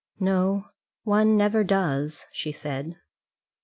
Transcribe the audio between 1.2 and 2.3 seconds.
never does,"